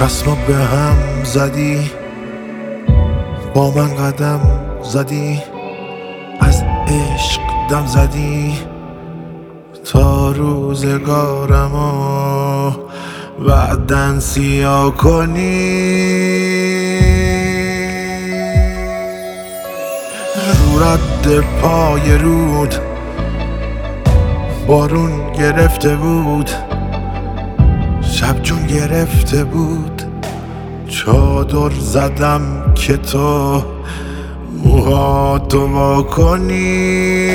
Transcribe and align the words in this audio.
رسم 0.00 0.36
به 0.48 0.54
هم 0.54 1.24
زدی. 1.24 1.90
با 3.54 3.70
من 3.70 3.94
قدم 3.94 4.40
زدی. 4.82 5.42
از 6.40 6.62
عشق 6.88 7.40
دم 7.70 7.86
زدی. 7.86 8.58
تا 9.84 10.30
روزگارمو 10.32 11.90
بعدن 13.48 14.18
سیاه 14.20 14.96
کنی. 14.96 15.80
رو 20.54 20.84
رد 20.84 21.44
پای 21.62 22.18
رود. 22.18 22.74
بارون 24.66 25.32
گرفته 25.32 25.96
بود. 25.96 26.69
شب 28.20 28.42
جون 28.42 28.66
گرفته 28.66 29.44
بود. 29.44 30.02
چادر 30.88 31.70
زدم 31.80 32.74
که 32.74 32.96
تو 32.96 33.62
موهاتو 34.64 35.66
وا 35.66 36.02
کنی 36.02 37.30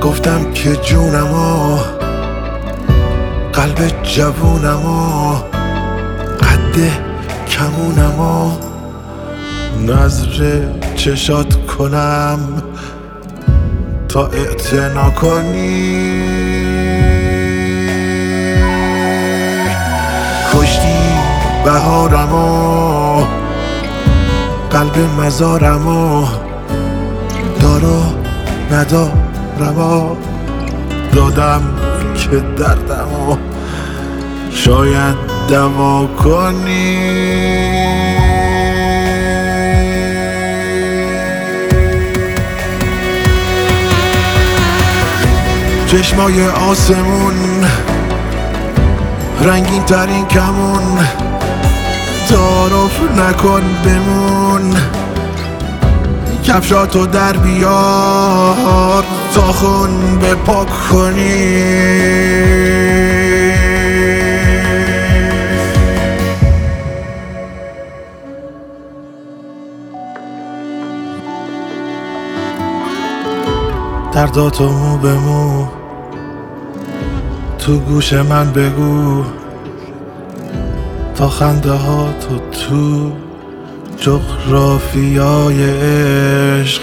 گفتم 0.00 0.52
که 0.52 0.76
جونمو 0.76 1.76
قلب 3.52 4.02
جوونمو 4.02 5.34
قد 6.40 6.76
کمونمو. 7.48 8.71
نظر 9.86 10.62
چشات 10.96 11.66
کنم 11.66 12.38
تا 14.08 14.26
اعتنا 14.26 15.10
کنی. 15.10 16.22
کشتی 20.54 20.98
بهارمو 21.64 23.24
قلب 24.70 24.98
مزارمو 25.20 26.26
دارو 27.60 28.02
ندارمو. 28.72 30.16
دادم 31.14 31.62
که 32.14 32.42
دردمو 32.56 33.36
شاید 34.50 35.16
دوا 35.48 36.06
کنی. 36.06 36.98
چشمای 45.92 46.46
آسمون 46.46 47.34
رنگین 49.40 49.82
ترین 49.84 50.26
کمون. 50.26 50.98
تعارف 52.28 53.00
نکن 53.16 53.62
بمون 53.84 54.76
کفشاتو 56.44 57.06
در 57.06 57.36
بیار 57.36 59.04
تا 59.34 59.52
خون 59.52 60.18
به 60.18 60.34
پاک 60.34 60.68
کنی. 60.92 61.82
درداتو 74.12 74.68
مو 74.68 74.96
به 74.96 75.14
مو 75.14 75.81
تو 77.66 77.78
گوش 77.78 78.12
من 78.12 78.52
بگو. 78.52 79.24
تا 81.14 81.28
خنده 81.28 81.70
ها 81.70 82.08
تو 82.20 82.38
تو 82.38 83.12
جغرافیای 83.96 85.64
عشق 85.70 86.82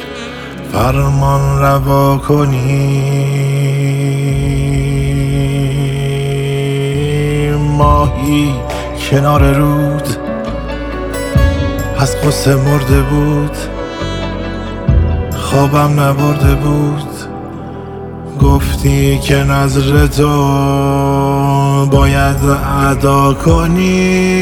فرمان 0.73 1.59
روا 1.59 2.17
کنی 2.17 2.69
ماهی 7.77 8.55
کنار 9.09 9.53
رود 9.53 10.07
از 11.99 12.15
قصه 12.21 12.55
مرده 12.55 13.01
بود. 13.01 13.57
خوابم 15.35 15.99
نبرده 15.99 16.55
بود. 16.55 17.18
گفتی 18.39 19.19
که 19.19 19.35
نظر 19.35 20.07
تو 20.07 20.29
باید 21.91 22.37
ادا 22.91 23.33
کنی. 23.33 24.39